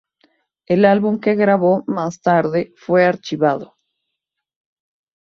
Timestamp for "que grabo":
1.19-1.83